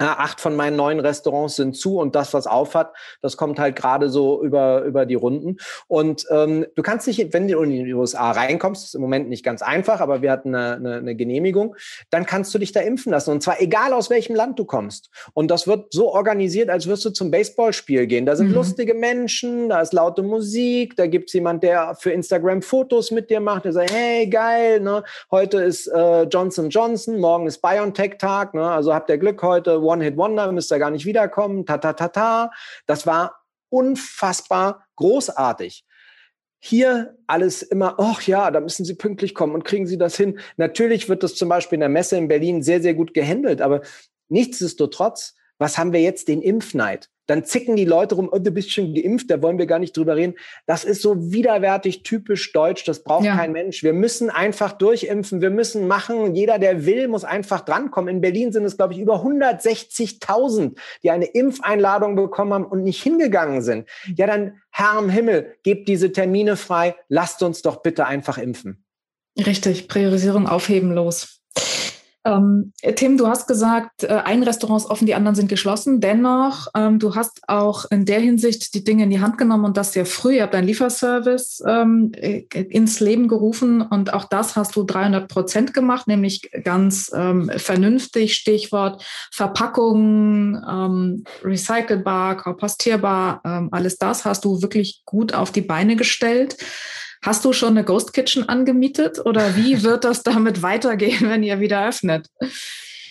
[0.00, 4.08] Acht von meinen neuen Restaurants sind zu und das, was aufhat, das kommt halt gerade
[4.08, 5.58] so über, über die Runden.
[5.88, 9.44] Und ähm, du kannst nicht, wenn du in die USA reinkommst, ist im Moment nicht
[9.44, 11.76] ganz einfach, aber wir hatten eine, eine, eine Genehmigung,
[12.10, 13.30] dann kannst du dich da impfen lassen.
[13.30, 15.10] Und zwar egal aus welchem Land du kommst.
[15.34, 18.26] Und das wird so organisiert, als wirst du zum Baseballspiel gehen.
[18.26, 18.54] Da sind mhm.
[18.54, 23.40] lustige Menschen, da ist laute Musik, da gibt's jemand, der für Instagram Fotos mit dir
[23.40, 25.04] macht, der sagt, hey, geil, ne?
[25.30, 28.70] heute ist äh, Johnson Johnson, morgen ist BioNTech-Tag, ne?
[28.70, 32.50] also habt ihr Glück heute, One-Hit-Wonder, müsst ihr gar nicht wiederkommen, ta, ta, ta, ta.
[32.86, 35.84] Das war unfassbar großartig.
[36.58, 40.38] Hier alles immer, ach ja, da müssen Sie pünktlich kommen und kriegen Sie das hin.
[40.56, 43.80] Natürlich wird das zum Beispiel in der Messe in Berlin sehr, sehr gut gehandelt, aber
[44.28, 46.28] nichtsdestotrotz, was haben wir jetzt?
[46.28, 49.66] Den Impfneid dann zicken die Leute rum, oh, du bist schon geimpft, da wollen wir
[49.66, 50.34] gar nicht drüber reden.
[50.66, 53.36] Das ist so widerwärtig typisch deutsch, das braucht ja.
[53.36, 53.84] kein Mensch.
[53.84, 58.12] Wir müssen einfach durchimpfen, wir müssen machen, jeder, der will, muss einfach drankommen.
[58.12, 63.00] In Berlin sind es, glaube ich, über 160.000, die eine Impfeinladung bekommen haben und nicht
[63.00, 63.88] hingegangen sind.
[64.16, 68.84] Ja, dann, Herr im Himmel, gebt diese Termine frei, lasst uns doch bitte einfach impfen.
[69.38, 71.39] Richtig, Priorisierung aufheben los.
[72.24, 76.00] Ähm, Tim, du hast gesagt, äh, ein Restaurant ist offen, die anderen sind geschlossen.
[76.00, 79.76] Dennoch, ähm, du hast auch in der Hinsicht die Dinge in die Hand genommen und
[79.78, 80.36] das sehr früh.
[80.36, 85.28] Ihr habt einen Lieferservice ähm, äh, ins Leben gerufen und auch das hast du 300
[85.28, 88.34] Prozent gemacht, nämlich ganz ähm, vernünftig.
[88.34, 89.02] Stichwort
[89.32, 96.56] Verpackung, ähm, recycelbar, kompostierbar, ähm, alles das hast du wirklich gut auf die Beine gestellt.
[97.22, 101.60] Hast du schon eine Ghost Kitchen angemietet oder wie wird das damit weitergehen, wenn ihr
[101.60, 102.28] wieder öffnet?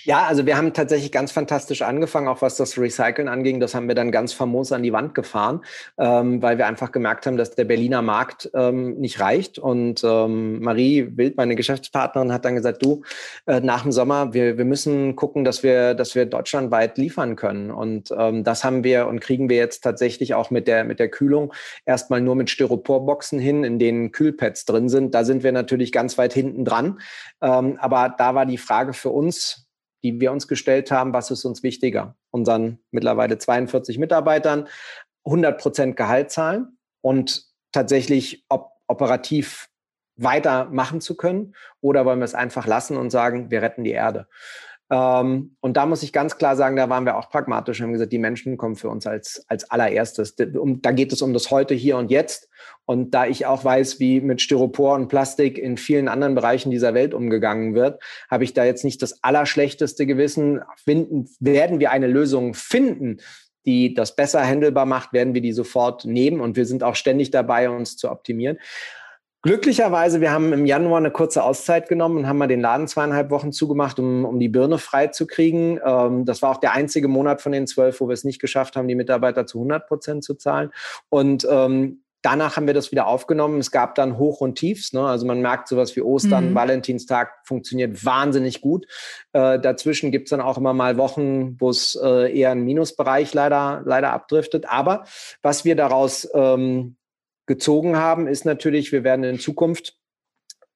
[0.06, 3.60] Ja, also wir haben tatsächlich ganz fantastisch angefangen, auch was das Recyceln anging.
[3.60, 5.62] Das haben wir dann ganz famos an die Wand gefahren,
[5.98, 9.60] ähm, weil wir einfach gemerkt haben, dass der Berliner Markt ähm, nicht reicht.
[9.60, 13.04] Und ähm, Marie Wild, meine Geschäftspartnerin, hat dann gesagt, du,
[13.46, 17.70] äh, nach dem Sommer, wir, wir müssen gucken, dass wir, dass wir deutschlandweit liefern können.
[17.72, 21.10] Und ähm, das haben wir und kriegen wir jetzt tatsächlich auch mit der, mit der
[21.10, 21.54] Kühlung
[21.86, 25.14] erstmal nur mit Styroporboxen hin, in denen Kühlpads drin sind.
[25.14, 27.00] Da sind wir natürlich ganz weit hinten dran.
[27.42, 29.69] Ähm, aber da war die Frage für uns,
[30.04, 32.16] die wir uns gestellt haben, was ist uns wichtiger?
[32.32, 34.68] Unseren mittlerweile 42 Mitarbeitern
[35.26, 39.70] 100 Prozent Gehalt zahlen und tatsächlich op operativ
[40.16, 44.28] weitermachen zu können oder wollen wir es einfach lassen und sagen, wir retten die Erde?
[44.92, 47.94] Ähm, und da muss ich ganz klar sagen, da waren wir auch pragmatisch und haben
[47.94, 50.36] gesagt, die Menschen kommen für uns als, als allererstes.
[50.36, 52.50] Da geht es um das Heute, hier und jetzt.
[52.86, 56.94] Und da ich auch weiß, wie mit Styropor und Plastik in vielen anderen Bereichen dieser
[56.94, 60.62] Welt umgegangen wird, habe ich da jetzt nicht das allerschlechteste Gewissen.
[60.84, 63.18] Finden, werden wir eine Lösung finden,
[63.66, 66.42] die das besser handelbar macht, werden wir die sofort nehmen.
[66.42, 68.58] Und wir sind auch ständig dabei, uns zu optimieren.
[69.42, 73.30] Glücklicherweise, wir haben im Januar eine kurze Auszeit genommen und haben mal den Laden zweieinhalb
[73.30, 75.80] Wochen zugemacht, um, um die Birne frei zu kriegen.
[75.86, 78.76] Ähm, das war auch der einzige Monat von den zwölf, wo wir es nicht geschafft
[78.76, 80.72] haben, die Mitarbeiter zu 100 Prozent zu zahlen.
[81.08, 83.60] Und ähm, danach haben wir das wieder aufgenommen.
[83.60, 84.92] Es gab dann Hoch und Tiefs.
[84.92, 85.08] Ne?
[85.08, 86.56] Also man merkt sowas wie Ostern, mhm.
[86.56, 88.88] Valentinstag funktioniert wahnsinnig gut.
[89.32, 93.84] Äh, dazwischen gibt's dann auch immer mal Wochen, wo es äh, eher ein Minusbereich leider,
[93.86, 94.70] leider abdriftet.
[94.70, 95.06] Aber
[95.42, 96.98] was wir daraus ähm,
[97.50, 99.98] gezogen haben, ist natürlich, wir werden in Zukunft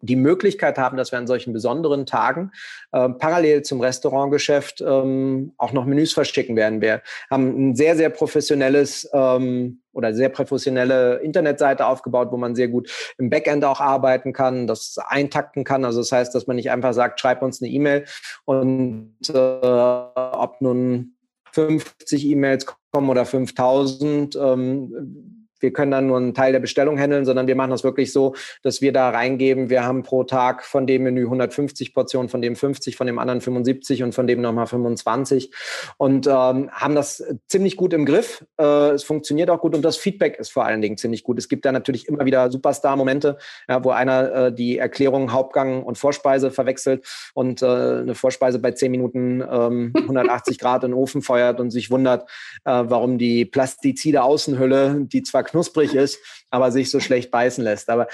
[0.01, 2.51] die Möglichkeit haben, dass wir an solchen besonderen Tagen
[2.91, 6.81] äh, parallel zum Restaurantgeschäft ähm, auch noch Menüs verschicken werden.
[6.81, 12.67] Wir haben ein sehr, sehr professionelles ähm, oder sehr professionelle Internetseite aufgebaut, wo man sehr
[12.67, 15.85] gut im Backend auch arbeiten kann, das eintakten kann.
[15.85, 18.05] Also das heißt, dass man nicht einfach sagt, schreib uns eine E-Mail
[18.43, 21.15] und äh, ob nun
[21.53, 27.25] 50 E-Mails kommen oder 5000, ähm, wir können dann nur einen Teil der Bestellung handeln,
[27.25, 30.85] sondern wir machen das wirklich so, dass wir da reingeben, wir haben pro Tag von
[30.85, 34.67] dem Menü 150 Portionen, von dem 50, von dem anderen 75 und von dem nochmal
[34.67, 35.51] 25
[35.97, 38.45] und ähm, haben das ziemlich gut im Griff.
[38.59, 41.39] Äh, es funktioniert auch gut und das Feedback ist vor allen Dingen ziemlich gut.
[41.39, 45.97] Es gibt da natürlich immer wieder Superstar-Momente, ja, wo einer äh, die Erklärung Hauptgang und
[45.97, 51.21] Vorspeise verwechselt und äh, eine Vorspeise bei 10 Minuten ähm, 180 Grad in den Ofen
[51.21, 52.29] feuert und sich wundert,
[52.65, 57.89] äh, warum die plastizide Außenhülle, die zwar knusprig ist, aber sich so schlecht beißen lässt.
[57.89, 58.07] Aber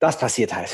[0.00, 0.70] das passiert halt.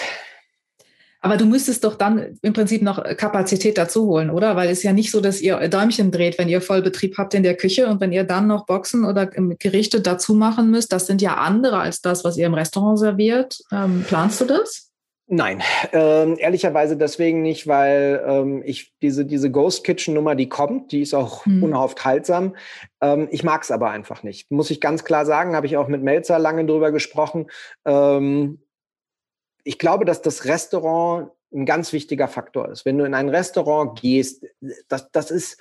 [1.21, 4.57] Aber du müsstest doch dann im Prinzip noch Kapazität dazu holen, oder?
[4.57, 7.57] Weil es ja nicht so, dass ihr Däumchen dreht, wenn ihr Vollbetrieb habt in der
[7.57, 10.93] Küche und wenn ihr dann noch Boxen oder Gerichte dazu machen müsst.
[10.93, 13.59] Das sind ja andere als das, was ihr im Restaurant serviert.
[13.73, 14.88] Ähm, planst du das?
[15.31, 15.63] Nein,
[15.93, 21.03] ähm, ehrlicherweise deswegen nicht, weil ähm, ich diese, diese Ghost Kitchen Nummer, die kommt, die
[21.03, 21.63] ist auch hm.
[21.63, 22.57] unaufhaltsam.
[23.03, 24.51] Ähm, ich mag es aber einfach nicht.
[24.51, 27.51] Muss ich ganz klar sagen, habe ich auch mit Melzer lange drüber gesprochen.
[27.85, 28.63] Ähm,
[29.65, 32.87] ich glaube, dass das Restaurant ein ganz wichtiger Faktor ist.
[32.87, 34.47] Wenn du in ein Restaurant gehst,
[34.89, 35.61] das, das ist,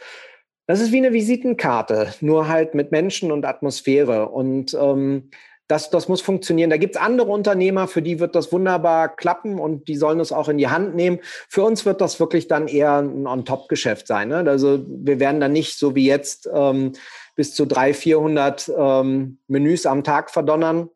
[0.66, 4.30] das ist wie eine Visitenkarte, nur halt mit Menschen und Atmosphäre.
[4.30, 5.30] Und ähm,
[5.68, 6.70] das, das muss funktionieren.
[6.70, 10.48] Da gibt's andere Unternehmer, für die wird das wunderbar klappen und die sollen es auch
[10.48, 11.20] in die Hand nehmen.
[11.50, 14.30] Für uns wird das wirklich dann eher ein On-Top-Geschäft sein.
[14.30, 14.38] Ne?
[14.48, 16.94] Also wir werden dann nicht so wie jetzt ähm,
[17.36, 20.90] bis zu 300, 400 ähm, Menüs am Tag verdonnern,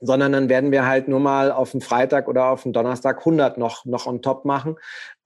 [0.00, 3.58] sondern dann werden wir halt nur mal auf den Freitag oder auf den Donnerstag 100
[3.58, 4.76] noch, noch on top machen.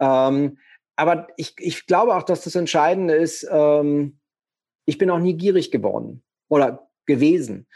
[0.00, 0.58] Ähm,
[0.96, 4.18] aber ich, ich glaube auch, dass das Entscheidende ist, ähm,
[4.84, 7.66] ich bin auch nie gierig geworden oder gewesen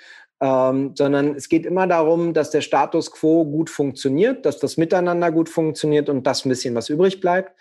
[0.40, 5.31] ähm, sondern es geht immer darum, dass der Status quo gut funktioniert, dass das Miteinander
[5.31, 7.53] gut funktioniert und das ein bisschen was übrig bleibt.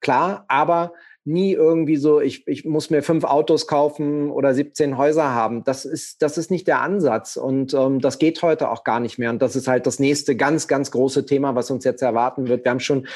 [0.00, 0.92] Klar, aber
[1.24, 5.64] nie irgendwie so, ich, ich muss mir fünf Autos kaufen oder 17 Häuser haben.
[5.64, 9.18] Das ist, das ist nicht der Ansatz und ähm, das geht heute auch gar nicht
[9.18, 9.30] mehr.
[9.30, 12.64] Und das ist halt das nächste ganz, ganz große Thema, was uns jetzt erwarten wird.
[12.64, 13.06] Wir haben schon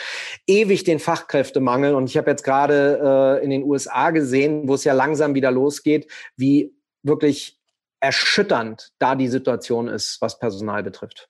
[0.46, 4.84] ewig den Fachkräftemangel und ich habe jetzt gerade äh, in den USA gesehen, wo es
[4.84, 7.58] ja langsam wieder losgeht, wie wirklich
[8.04, 11.28] erschütternd da die Situation ist, was Personal betrifft.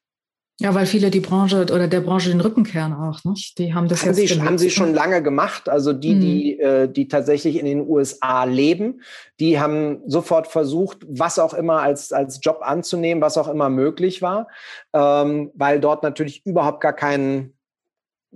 [0.61, 3.59] Ja, weil viele die Branche oder der Branche den Rücken kehren auch, nicht?
[3.59, 5.69] Die haben das haben jetzt sie, haben sie schon lange gemacht.
[5.69, 6.21] Also die, mhm.
[6.21, 9.03] die, äh, die tatsächlich in den USA leben,
[9.41, 14.23] die haben sofort versucht, was auch immer als, als Job anzunehmen, was auch immer möglich
[14.23, 14.47] war,
[14.93, 17.54] ähm, weil dort natürlich überhaupt gar kein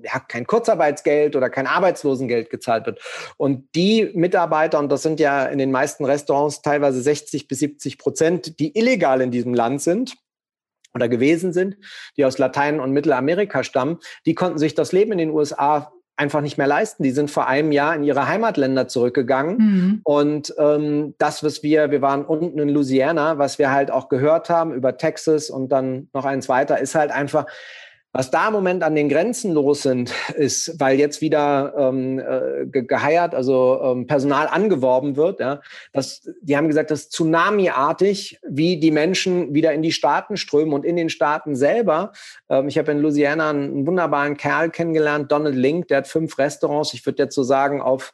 [0.03, 3.01] ja, kein Kurzarbeitsgeld oder kein Arbeitslosengeld gezahlt wird.
[3.37, 7.99] Und die Mitarbeiter, und das sind ja in den meisten Restaurants teilweise 60 bis 70
[7.99, 10.17] Prozent, die illegal in diesem Land sind,
[10.95, 11.77] oder gewesen sind,
[12.17, 16.41] die aus Latein- und Mittelamerika stammen, die konnten sich das Leben in den USA einfach
[16.41, 17.03] nicht mehr leisten.
[17.03, 19.57] Die sind vor einem Jahr in ihre Heimatländer zurückgegangen.
[19.57, 20.01] Mhm.
[20.03, 24.51] Und ähm, das, was wir, wir waren unten in Louisiana, was wir halt auch gehört
[24.51, 27.47] haben über Texas und dann noch eins weiter, ist halt einfach,
[28.13, 32.67] was da im Moment an den Grenzen los sind, ist, weil jetzt wieder ähm, äh,
[32.67, 35.41] geheiert, also ähm, Personal angeworben wird.
[35.41, 35.61] Ja,
[35.93, 40.85] das, die haben gesagt, das Tsunami-artig, wie die Menschen wieder in die Staaten strömen und
[40.85, 42.13] in den Staaten selber.
[42.49, 46.39] Ähm, ich habe in Louisiana einen, einen wunderbaren Kerl kennengelernt, Donald Link, der hat fünf
[46.39, 46.95] Restaurants.
[46.95, 48.13] Ich würde jetzt so sagen, auf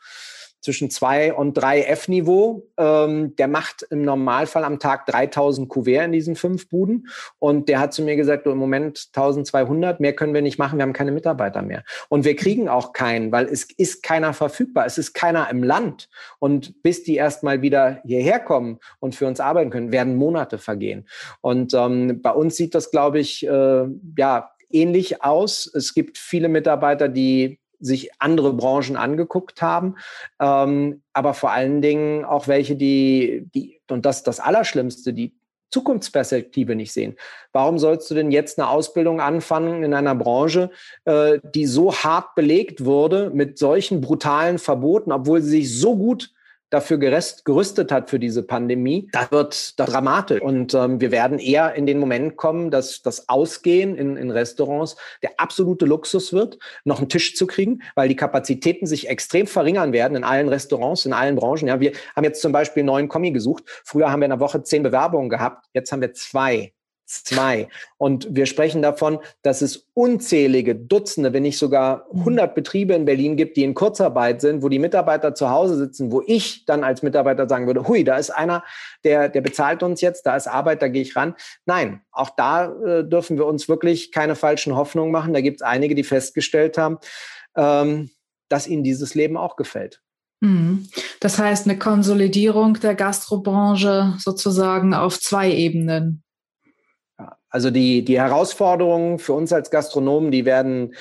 [0.64, 2.66] zwischen zwei und drei F-Niveau.
[2.79, 7.09] Ähm, der macht im Normalfall am Tag 3000 Kuvert in diesen fünf Buden.
[7.38, 10.85] Und der hat zu mir gesagt, im Moment 1200, mehr können wir nicht machen, wir
[10.85, 11.85] haben keine Mitarbeiter mehr.
[12.09, 16.09] Und wir kriegen auch keinen, weil es ist keiner verfügbar, es ist keiner im Land.
[16.38, 21.07] Und bis die erstmal wieder hierher kommen und für uns arbeiten können, werden Monate vergehen.
[21.42, 23.85] Und ähm, bei uns sieht das, glaube ich, äh,
[24.16, 25.70] ja, ähnlich aus.
[25.72, 29.97] Es gibt viele Mitarbeiter, die sich andere Branchen angeguckt haben,
[30.41, 35.35] ähm, aber vor allen Dingen auch welche, die, die, und das das Allerschlimmste, die
[35.71, 37.17] Zukunftsperspektive nicht sehen.
[37.53, 40.71] Warum sollst du denn jetzt eine Ausbildung anfangen in einer Branche,
[41.05, 46.31] äh, die so hart belegt wurde mit solchen brutalen Verboten, obwohl sie sich so gut
[46.75, 50.43] dafür gerüstet hat für diese Pandemie, das wird dramatisch.
[50.43, 54.97] Und ähm, wir werden eher in den Moment kommen, dass das Ausgehen in, in Restaurants
[55.23, 59.93] der absolute Luxus wird, noch einen Tisch zu kriegen, weil die Kapazitäten sich extrem verringern
[59.93, 61.69] werden in allen Restaurants, in allen Branchen.
[61.69, 63.65] Ja, wir haben jetzt zum Beispiel einen neuen Kommi gesucht.
[63.85, 65.67] Früher haben wir in der Woche zehn Bewerbungen gehabt.
[65.73, 66.74] Jetzt haben wir zwei
[67.07, 67.69] zwei.
[67.99, 72.55] Und wir sprechen davon, dass es unzählige Dutzende, wenn nicht sogar 100 mhm.
[72.55, 76.23] Betriebe in Berlin gibt, die in Kurzarbeit sind, wo die Mitarbeiter zu Hause sitzen, wo
[76.27, 78.64] ich dann als Mitarbeiter sagen würde, hui, da ist einer,
[79.05, 81.35] der, der bezahlt uns jetzt, da ist Arbeit, da gehe ich ran.
[81.67, 85.35] Nein, auch da äh, dürfen wir uns wirklich keine falschen Hoffnungen machen.
[85.35, 86.99] Da gibt es einige, die festgestellt haben,
[87.57, 88.11] ähm,
[88.49, 90.01] dass ihnen dieses Leben auch gefällt.
[90.40, 90.88] Mhm.
[91.21, 96.23] Das heißt, eine Konsolidierung der Gastrobranche sozusagen auf zwei Ebenen
[97.55, 100.93] Also die, die Herausforderungen für uns als Gastronomen, die werden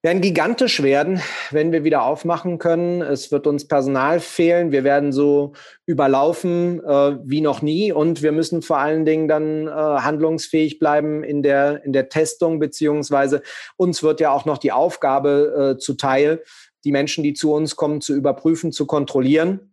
[0.00, 3.02] werden gigantisch werden, wenn wir wieder aufmachen können.
[3.02, 4.70] Es wird uns Personal fehlen.
[4.70, 7.90] Wir werden so überlaufen äh, wie noch nie.
[7.90, 12.60] Und wir müssen vor allen Dingen dann äh, handlungsfähig bleiben in der, in der Testung,
[12.60, 13.42] beziehungsweise
[13.76, 16.44] uns wird ja auch noch die Aufgabe äh, zuteil,
[16.84, 19.72] die Menschen, die zu uns kommen, zu überprüfen, zu kontrollieren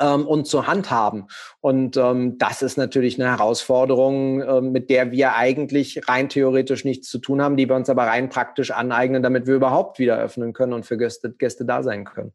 [0.00, 1.26] ähm, und zu handhaben.
[1.60, 7.08] Und ähm, das ist natürlich eine Herausforderung, äh, mit der wir eigentlich rein theoretisch nichts
[7.08, 10.52] zu tun haben, die wir uns aber rein praktisch aneignen, damit wir überhaupt wieder öffnen
[10.52, 12.32] können und für Gäste, Gäste da sein können.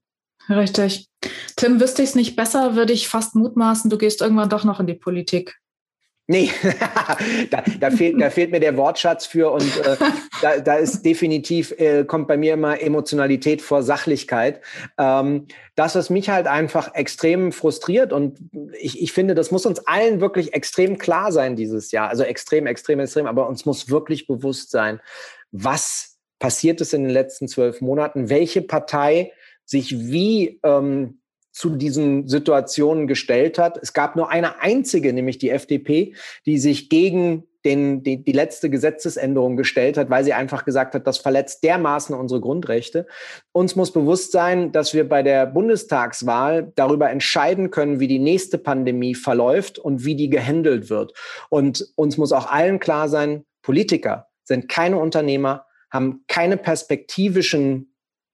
[0.49, 1.07] Richtig.
[1.55, 4.79] Tim, wüsste ich es nicht besser, würde ich fast mutmaßen, du gehst irgendwann doch noch
[4.79, 5.59] in die Politik.
[6.25, 6.51] Nee,
[7.51, 9.97] da, da, fehlt, da fehlt mir der Wortschatz für und äh,
[10.41, 14.61] da, da ist definitiv, äh, kommt bei mir immer Emotionalität vor Sachlichkeit.
[14.97, 18.39] Ähm, das, was mich halt einfach extrem frustriert und
[18.79, 22.07] ich, ich finde, das muss uns allen wirklich extrem klar sein dieses Jahr.
[22.07, 25.01] Also extrem, extrem, extrem, aber uns muss wirklich bewusst sein,
[25.51, 29.33] was passiert ist in den letzten zwölf Monaten, welche Partei
[29.65, 31.19] sich wie ähm,
[31.53, 33.77] zu diesen Situationen gestellt hat.
[33.81, 38.69] Es gab nur eine einzige, nämlich die FDP, die sich gegen den, die, die letzte
[38.69, 43.07] Gesetzesänderung gestellt hat, weil sie einfach gesagt hat, das verletzt dermaßen unsere Grundrechte.
[43.51, 48.57] Uns muss bewusst sein, dass wir bei der Bundestagswahl darüber entscheiden können, wie die nächste
[48.57, 51.13] Pandemie verläuft und wie die gehandelt wird.
[51.49, 57.92] Und uns muss auch allen klar sein, Politiker sind keine Unternehmer, haben keine perspektivischen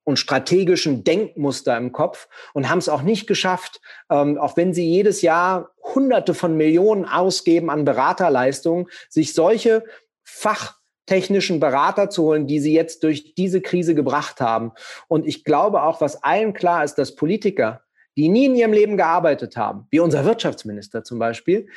[0.10, 4.86] und strategischen Denkmuster im Kopf und haben es auch nicht geschafft, ähm, auch wenn sie
[4.86, 9.86] jedes Jahr Hunderte von Millionen ausgeben an Beraterleistungen, sich solche
[10.24, 14.72] fachtechnischen Berater zu holen, die sie jetzt durch diese Krise gebracht haben.
[15.08, 17.84] Und ich glaube auch, was allen klar ist, dass Politiker
[18.20, 21.68] die nie in ihrem Leben gearbeitet haben, wie unser Wirtschaftsminister zum Beispiel,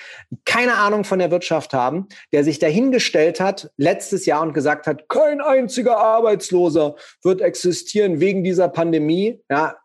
[0.44, 5.09] keine Ahnung von der Wirtschaft haben, der sich dahingestellt hat letztes Jahr und gesagt hat,
[5.09, 9.40] kein einziger Arbeitsloser wird existieren wegen dieser Pandemie.
[9.48, 9.76] Ja,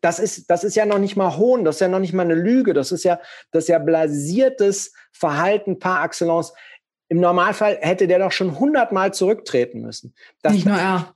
[0.00, 2.24] das ist, das ist ja noch nicht mal Hohn, das ist ja noch nicht mal
[2.24, 3.20] eine Lüge, das ist ja,
[3.52, 6.52] das ist ja blasiertes Verhalten par excellence.
[7.08, 10.12] Im Normalfall hätte der doch schon hundertmal zurücktreten müssen.
[10.42, 11.14] Das nicht nur er.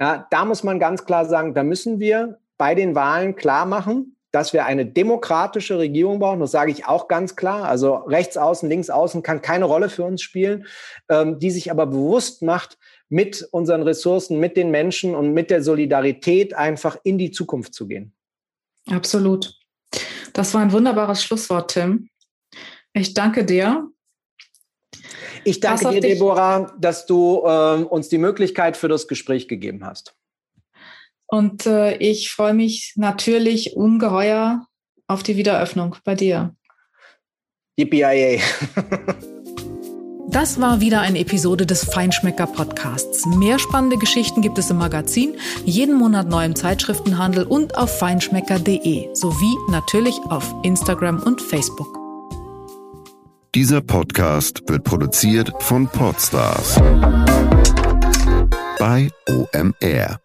[0.00, 4.16] Ja, da muss man ganz klar sagen, da müssen wir bei den Wahlen klar machen,
[4.30, 6.40] dass wir eine demokratische Regierung brauchen.
[6.40, 7.64] Das sage ich auch ganz klar.
[7.64, 10.66] Also rechts außen, links außen kann keine Rolle für uns spielen,
[11.08, 12.76] ähm, die sich aber bewusst macht,
[13.08, 17.88] mit unseren Ressourcen, mit den Menschen und mit der Solidarität einfach in die Zukunft zu
[17.88, 18.12] gehen.
[18.90, 19.58] Absolut.
[20.34, 22.10] Das war ein wunderbares Schlusswort, Tim.
[22.92, 23.88] Ich danke dir.
[25.44, 30.17] Ich danke dir, Deborah, dass du äh, uns die Möglichkeit für das Gespräch gegeben hast.
[31.28, 34.66] Und äh, ich freue mich natürlich ungeheuer
[35.06, 36.56] auf die Wiederöffnung bei dir.
[37.76, 38.40] Yippie
[40.30, 43.24] Das war wieder eine Episode des Feinschmecker Podcasts.
[43.24, 49.08] Mehr spannende Geschichten gibt es im Magazin, jeden Monat neu im Zeitschriftenhandel und auf feinschmecker.de
[49.14, 51.88] sowie natürlich auf Instagram und Facebook.
[53.54, 56.76] Dieser Podcast wird produziert von Podstars
[58.78, 60.20] bei OMR.